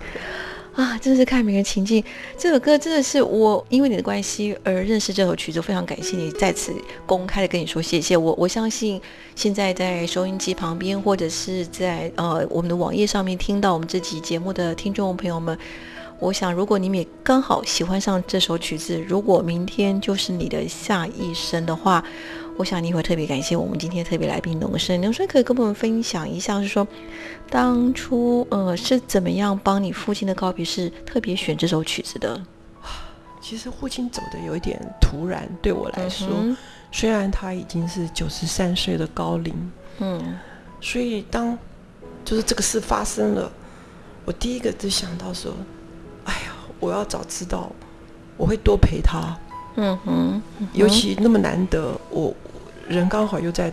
[0.75, 2.05] 啊，真的是看每个人情境。
[2.37, 6.75] 这首歌真的是我因为你的关系而认识这首曲子，非常感谢你在此
[7.07, 8.15] 公开的跟你说谢谢。
[8.15, 9.01] 我我相信
[9.35, 15.59] 现在在收音机旁边或者是在呃我们的网页上面听到我们这集节目的听众朋友们，
[16.19, 22.05] 我想如果你们也刚好喜欢上这首曲子，如果明天就是你的下一生的话。
[22.63, 26.87] 我想你会特别感谢我们今天特别来宾农生，农生可以跟我们分享一下，是说
[27.51, 32.41] 当初呃是怎么样帮你父亲的告别是特别选这首曲子的？
[33.41, 36.29] 其实父亲走的有一点突然，对我来说，
[36.93, 39.53] 虽然他已经是九十三岁的高龄，
[39.99, 40.39] 嗯，
[40.81, 41.59] 所以当
[42.25, 43.51] 就是这个事发生了，
[44.25, 45.53] 我第一个就想到说，
[46.27, 47.73] 哎呀，我要早知道，
[48.37, 49.37] 我会多陪他。
[49.75, 50.43] 嗯哼，
[50.75, 52.35] 尤其那么难得，我
[52.93, 53.73] 人刚好又在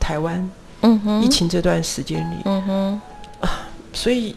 [0.00, 3.00] 台湾，嗯哼，疫情这段时间里，嗯哼，
[3.40, 4.34] 啊，所以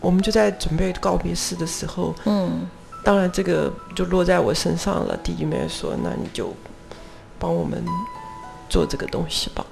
[0.00, 2.68] 我们就在准备告别式的时候，嗯，
[3.02, 5.16] 当然这个就落在我身上了。
[5.24, 6.54] 弟弟妹说：“那你就
[7.38, 7.82] 帮我们
[8.68, 9.64] 做这个东西吧。”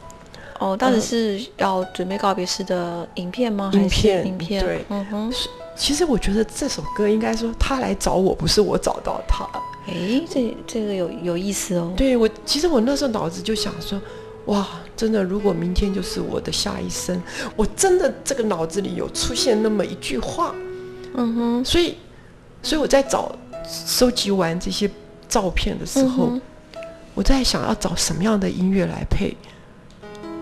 [0.58, 1.00] 哦，当时
[1.38, 3.70] 是要准备告别式的影片吗？
[3.74, 5.32] 影片，影片，对，嗯哼。
[5.76, 9.48] 其实我觉得这首歌应该说他来找我，不是我找到他。
[9.86, 11.92] 哎，这这个有有意思哦。
[11.96, 14.00] 对我，其实我那时候脑子就想说，
[14.46, 17.20] 哇，真的，如果明天就是我的下一生，
[17.56, 20.54] 我真的这个脑子里有出现那么一句话，
[21.14, 21.64] 嗯哼。
[21.64, 21.96] 所以，
[22.62, 23.34] 所以我在找
[23.66, 24.88] 收集完这些
[25.28, 26.38] 照片的时候，
[27.14, 29.34] 我在想要找什么样的音乐来配。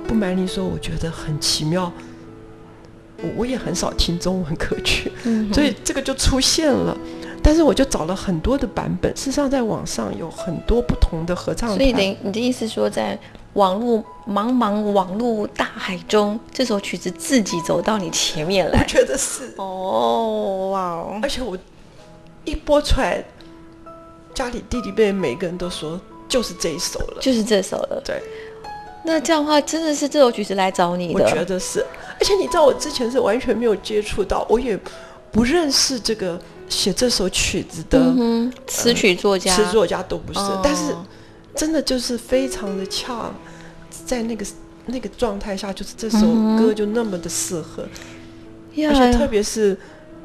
[0.06, 1.92] 不瞒你说，我觉得很奇妙。
[3.22, 5.10] 我我也很少听中文歌曲，
[5.52, 6.96] 所以这个就出现了。
[7.42, 11.74] 但是我就找了很多的版本，事实上在网上有很多不同的合唱。
[11.74, 13.18] 所以，等你的意思说，在
[13.54, 18.80] 网络茫茫网络大海中，这首曲子自己走到你前面来？
[18.80, 21.18] 我觉得是哦，哇！
[21.22, 21.56] 而且我
[22.44, 23.24] 一播出来，
[24.34, 28.02] 家里弟弟妹妹每个人都说就是这一首了，就是这首了。
[28.04, 28.20] 对，
[29.04, 31.14] 那这样的话，真的是这首曲子来找你的？
[31.14, 31.84] 我觉得是。
[32.20, 34.78] 而且你知道，我之前是完全没有接触到，我也
[35.32, 36.40] 不认识这个。
[36.70, 40.94] 写这首曲子的嗯，词曲作家，词作家都不是，哦但是
[41.54, 43.32] 真的就是非常的恰，
[44.04, 44.44] 在那个
[44.84, 46.18] 那个状态下，就是这首
[46.58, 47.88] 歌就那么的适合，
[48.74, 49.74] 呀而且特别是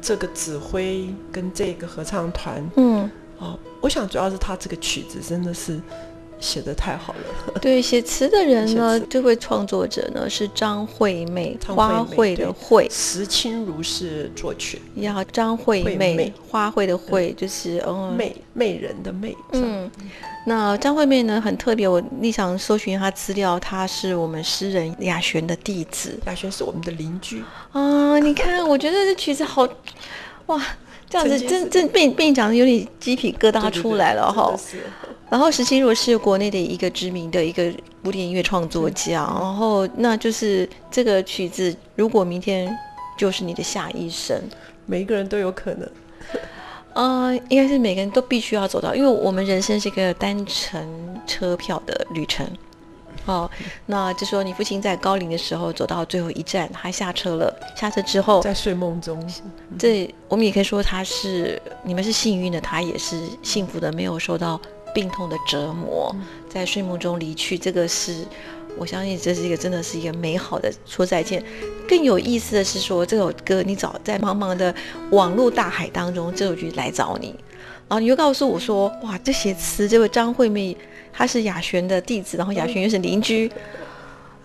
[0.02, 5.80] 这个指挥跟这个合唱团嗯，哦，我想主要是他这个曲子真的是
[6.44, 7.54] 写的太好了。
[7.62, 18.14] 对，写词的人呢，这位创作者呢是张惠妹，花卉的卉石清如是作曲，呀，张惠妹，花卉的卉就是嗯。
[18.14, 19.90] 媚媚人的媚，嗯，
[20.46, 26.18] 那张惠妹呢很特别，我立想搜寻她资料，她是我们诗人雅璇的弟子。
[26.26, 27.42] 亚璇是我们的邻居，
[27.72, 28.18] 啊。
[28.18, 29.66] 你看，我觉得这曲子好
[30.46, 30.62] 哇，
[31.08, 34.54] 这样子真真被被你讲的有点鸡皮疙瘩出来了哈。
[35.34, 37.68] 然后石清如是国内的一个知名的一个
[38.04, 42.72] 古典音乐创作家，然后那就是这个曲子，如果明天
[43.18, 44.40] 就是你的下一生，
[44.86, 45.90] 每一个人都有可能。
[46.92, 50.88] 呃，应该是每个人都必须要走到，因为我们人生是一个单程
[51.26, 52.46] 车票的旅程。
[53.26, 53.50] 哦，
[53.86, 57.52] 那就说你父亲在高龄的时候走到最后一站，他下车了。
[57.74, 59.20] 下车之后，在睡梦中，
[59.76, 64.60] 这我们也可以说他是你们是幸运的，他也是幸福的，没有受到
[64.94, 66.14] 病痛的折磨，
[66.48, 67.58] 在睡梦中离去。
[67.58, 68.24] 这个是
[68.78, 71.44] 我相信这是一个真的是一个美好的说再见。
[71.86, 74.74] 更有意思的是说，这首歌你早在茫茫的
[75.10, 77.34] 网络大海当中，这首曲来找你，
[77.88, 80.76] 然后你又告诉我说，哇，这些词这位张惠妹，
[81.12, 83.50] 她是雅璇的弟子，然后雅璇又是邻居。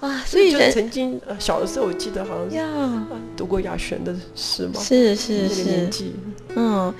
[0.01, 6.15] 啊，所以就曾经呃小的时候，我记得好像是呀，啊读过雅璇的诗嘛，是是是，纪，
[6.55, 6.93] 嗯，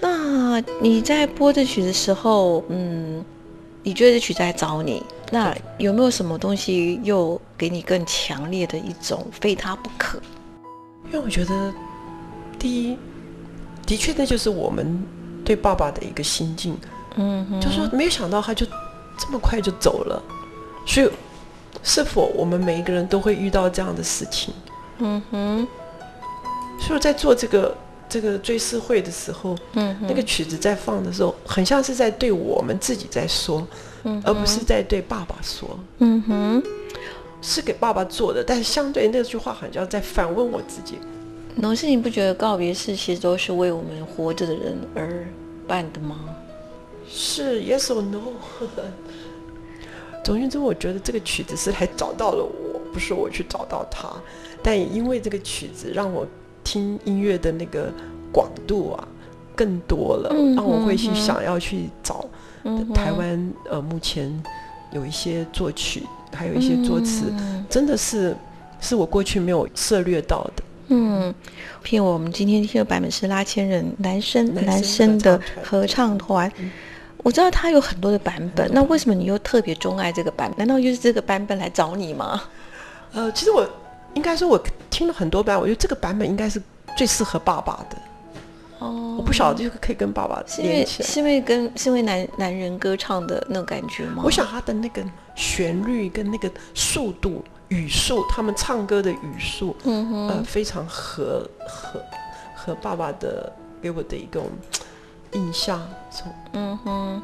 [0.00, 3.24] 那你在播这曲的时候，嗯，
[3.82, 10.18] 你觉得这曲在找你，那有没有什么东西又给你更强烈的一种非他不可？
[11.06, 11.74] 因为我觉得
[12.58, 12.98] 第一，
[13.86, 15.04] 的确那就是我们
[15.44, 16.78] 对爸爸的一个心境，
[17.16, 18.64] 嗯哼，就是说没有想到他就
[19.18, 20.22] 这么快就走了，
[20.86, 21.10] 所以
[21.82, 24.54] 是否我们每一个人都会遇到这样的事情？
[24.98, 25.66] 嗯哼，
[26.78, 27.76] 所以在做这个
[28.10, 33.66] 这个追思会的时候，嗯，那个曲子在放的时候，很像是在对我们自己在说，
[34.02, 35.78] 嗯而不是在对爸爸说。
[35.98, 36.62] 嗯哼，
[37.40, 40.98] 是给爸爸做的，但是相对那句话好像在反问我自己。
[41.54, 45.26] 农师，你不觉得告别式其实都是为我们活着的人而
[45.66, 46.16] 办的吗？
[47.08, 48.20] 是 yes or no？
[50.22, 54.08] 总而言之，我觉得这个曲子是来找到了我，不是我去找到他。
[54.62, 56.26] 但也因为这个曲子，让我
[56.70, 57.92] 听音乐的那个
[58.32, 59.08] 广度啊
[59.56, 62.24] 更多了，嗯让我会去想要去找
[62.62, 64.30] 嗯台湾呃目前
[64.92, 68.36] 有一些作曲，还有一些作词，嗯真的是
[68.80, 70.62] 是我过去没有涉猎到的。
[70.92, 71.34] 嗯，
[71.82, 76.52] 骗我们今天听的版本是拉千人男生男男生生的合唱团合唱团。
[77.24, 80.58] 我知道他有很多的版本，那为什么你又特别钟爱这个版本？
[80.58, 82.40] 难道就是这个版本来找你吗？
[83.12, 83.68] 呃，其实我
[84.14, 84.60] 应该说，我
[85.00, 86.62] 听了很多版，我觉得这个版本应该是
[86.94, 87.96] 最适合爸爸的。
[88.80, 91.08] 哦我不晓得这个可以跟爸爸是因为连起来。
[91.08, 94.22] 是因为跟是因为男男人歌唱的那种感觉吗？
[94.22, 95.02] 我想他的那个
[95.34, 101.98] 旋律跟那个速度、语速，他们唱歌的语速，嗯哼，呃，非常合合
[102.54, 104.50] 和爸爸的给我的一种
[105.32, 105.80] 印象。
[106.10, 107.22] 从嗯哼，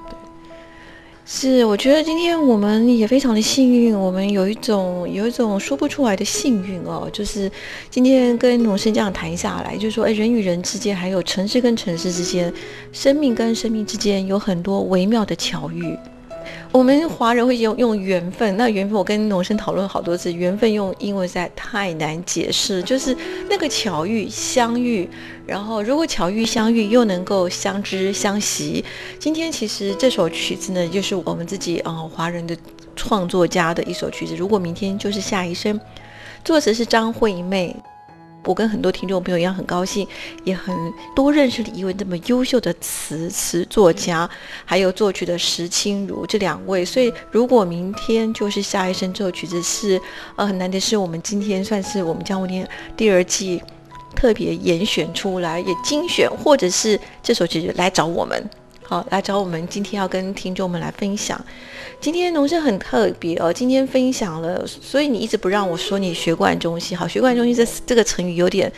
[1.29, 7.51] 是，我觉得今天我们也非常的幸运，我们有一种有一种说不出来的幸运哦，就是
[7.91, 12.55] 今天跟农生这样谈下来，就是说，哎，人与人之间，还有城市跟城市之间，
[12.93, 15.99] 生命跟生命之间，有很多微妙的巧遇。
[16.72, 23.16] 我们华人会用用缘分，那缘分我跟农生讨论好多次，缘分用英文实在太难解释，就是
[23.49, 25.09] 那个巧遇相遇，
[25.47, 28.84] 然后如果巧遇相遇又能够相知相惜，
[29.18, 32.57] 今天其实这首曲子呢，就是我们自己啊、呃华人的
[32.94, 34.36] 创作家的一首曲子。
[34.36, 35.80] 如果明天就是下一生，
[36.44, 37.74] 作词是张惠妹。
[38.47, 40.07] 我跟很多听众朋友一样，很高兴，
[40.44, 40.74] 也很
[41.14, 44.28] 多认识了一位这么优秀的词词作家，
[44.64, 46.84] 还有作曲的石清如这两位。
[46.84, 50.01] 所以，如果明天就是下一生这首曲子是，
[50.36, 52.66] 呃，很难得是我们今天算是我们江湖天
[52.97, 53.61] 第二季
[54.14, 58.49] 特别严选出来，也精选，或者是这首曲子来找我们，
[58.89, 61.45] 好来找我们，今天要跟听众们来分享。
[62.01, 68.72] 今天农生很特别哦，今天分享了，所以你一直不让我说你学贯中西，好，学贯中西这这个成语有点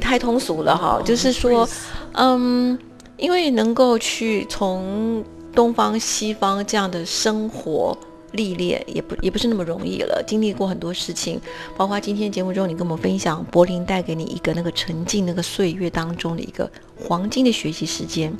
[0.00, 1.68] 太通俗了哈，就是说，
[2.14, 2.76] 嗯，
[3.16, 7.96] 因为能够去从东方西方这样的生活
[8.32, 10.20] 历练，也不也不是那么容易了。
[10.26, 11.40] 经历过很多事情，
[11.76, 18.34] 包括今天节目中你跟我们分享柏林带给你一个那个沉浸那个岁月当中的一个黄金的学习时间，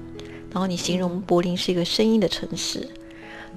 [0.52, 2.80] 然后你形容柏林是一个声音的城市，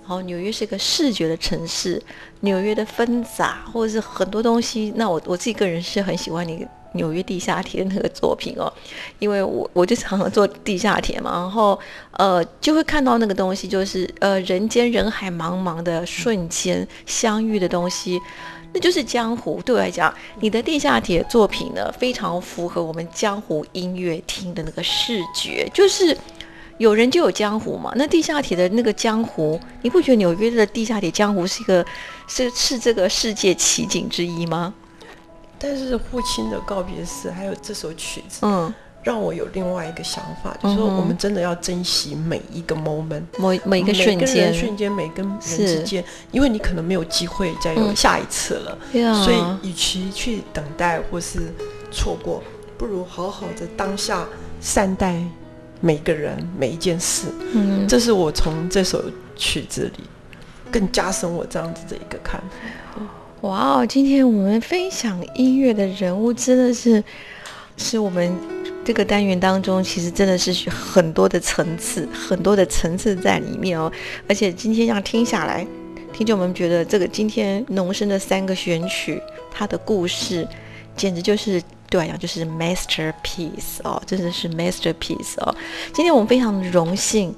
[0.02, 2.02] 然后纽约是一个视觉的城市，
[2.42, 4.94] 纽约的纷杂或者是很多东西。
[4.96, 6.66] 那我我自己个人是很喜欢你。
[6.96, 8.72] 纽约地下铁那个作品哦，
[9.20, 11.78] 因为我我就常常坐地下铁嘛，然后
[12.12, 18.18] 呃就会看到那个东西，就是呃人间人海茫茫的瞬间相遇的东西，
[18.72, 19.62] 那就是江湖。
[19.66, 26.18] 对我来讲，你的地下铁作品呢，非常符合我们江湖音乐厅的那个视觉，就是
[26.78, 27.92] 有人就有江湖嘛。
[27.96, 31.86] 那地下铁的那个江湖，你不觉得纽约的地下铁江湖是一个
[32.28, 34.74] 是是这个世界奇景之一吗？
[35.58, 38.72] 但是父亲的告别式，还有这首曲子，嗯，
[39.04, 48.78] 让我有另外一个想法，就是说我们真的要珍惜每一个 moment，每每一个瞬间，瞬间，每个人之间，因为你可能没有机会再有下一次了，
[49.24, 51.54] 所以与其去等待或是
[51.90, 52.44] 错过，
[52.78, 54.28] 不如好好的当下
[54.60, 55.24] 善待
[55.86, 57.28] 每个人每一件事。
[57.54, 59.04] 嗯，这是我从这首
[59.36, 60.04] 曲子里
[60.72, 63.02] 更加深我这样子的一个看法。
[63.42, 63.86] 哇哦！
[63.86, 67.04] 今天我们分享音乐的人物真的是，
[67.78, 68.36] 是我们
[68.84, 73.92] 这个单元当中，其实真的是很多的层次，很多的层次在里面哦。
[74.28, 75.68] 而且今天要听下来，
[76.12, 79.22] 听众们觉得这个今天农生的三个选曲，
[79.52, 80.48] 它的故事
[80.98, 85.56] 简直就是对我讲就是 masterpiece 哦，真的是 masterpiece 哦。
[85.94, 87.36] 今天我们非常荣幸。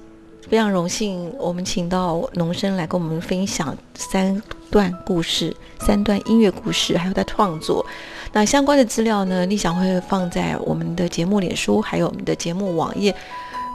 [0.49, 4.41] 非常荣幸，我们请到农生来跟我们分享三
[4.71, 7.85] 段故事、三段音乐故事，还有他创作。
[8.31, 13.13] 那相关的资料呢，立想会放在我们的节目脸书，还有我们的节目网页。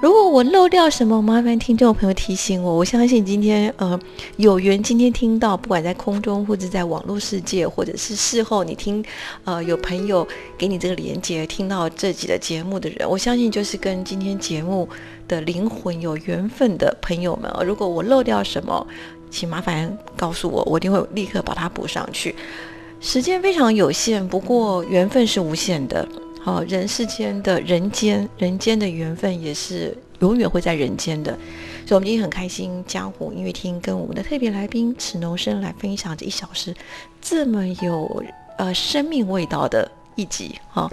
[0.02, 2.76] 如果我漏掉什么，麻烦听众朋友提醒我。
[2.76, 3.96] 我相信今天呃
[4.36, 9.04] 有缘今天听到，不管在空中或者在网络世界，或者是事后你听
[9.44, 10.26] 呃有朋友
[10.58, 14.88] 给你这个连接，听到这集的节目的人，我相信就是跟今天节目
[15.28, 17.48] 的灵魂有缘分的朋友们。
[17.64, 18.84] 如果我漏掉什么，
[19.30, 22.34] 请麻烦告诉我，我一定会立刻把它补上去。
[23.00, 26.08] 时间非常有限，不过缘分是无限的。
[26.44, 31.32] 好，人世间的人间，人间的缘分也是永远会在人间的，
[31.86, 36.74] 所以我们今天很开心，江湖音乐厅跟我们的特别来宾池农生来分享这一小时
[37.20, 38.24] 这么有
[38.58, 40.56] 呃生命味道的一集。
[40.68, 40.90] 好，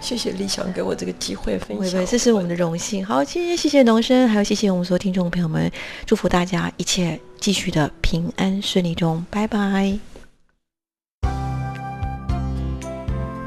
[0.00, 3.04] 谢谢李翔给我这个机会分享，这是我们的荣幸。
[3.04, 5.70] 好，今天谢谢农生，还有谢谢我们所有听众朋友们，
[6.06, 10.07] 祝福大家一切继续的平安顺利中，拜拜。